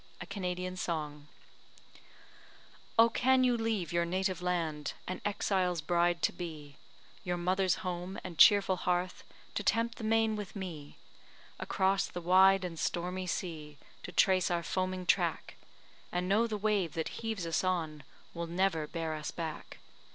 A 0.19 0.25
Canadian 0.25 0.77
Song 0.77 1.27
Oh! 2.97 3.07
can 3.07 3.43
you 3.43 3.55
leave 3.55 3.93
your 3.93 4.03
native 4.03 4.41
land 4.41 4.93
An 5.07 5.21
exile's 5.25 5.79
bride 5.79 6.23
to 6.23 6.31
be; 6.31 6.77
Your 7.23 7.37
mother's 7.37 7.75
home, 7.85 8.17
and 8.23 8.35
cheerful 8.39 8.77
hearth, 8.77 9.23
To 9.53 9.61
tempt 9.61 9.99
the 9.99 10.03
main 10.03 10.35
with 10.35 10.55
me; 10.55 10.97
Across 11.59 12.07
the 12.07 12.19
wide 12.21 12.63
and 12.65 12.79
stormy 12.79 13.27
sea 13.27 13.77
To 14.01 14.11
trace 14.11 14.49
our 14.49 14.63
foaming 14.63 15.05
track, 15.05 15.53
And 16.11 16.27
know 16.27 16.47
the 16.47 16.57
wave 16.57 16.93
that 16.95 17.19
heaves 17.21 17.45
us 17.45 17.63
on 17.63 18.01
Will 18.33 18.47
never 18.47 18.87
bear 18.87 19.13
us 19.13 19.29
back? 19.29 19.77